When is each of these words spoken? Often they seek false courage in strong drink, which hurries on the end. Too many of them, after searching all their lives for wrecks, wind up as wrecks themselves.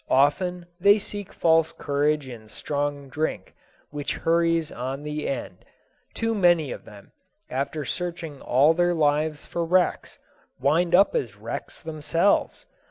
Often 0.09 0.65
they 0.79 0.97
seek 0.97 1.31
false 1.31 1.71
courage 1.71 2.27
in 2.27 2.49
strong 2.49 3.07
drink, 3.07 3.53
which 3.91 4.15
hurries 4.15 4.71
on 4.71 5.03
the 5.03 5.27
end. 5.27 5.63
Too 6.15 6.33
many 6.33 6.71
of 6.71 6.85
them, 6.85 7.11
after 7.51 7.85
searching 7.85 8.41
all 8.41 8.73
their 8.73 8.95
lives 8.95 9.45
for 9.45 9.63
wrecks, 9.63 10.17
wind 10.59 10.95
up 10.95 11.13
as 11.13 11.35
wrecks 11.37 11.83
themselves. 11.83 12.65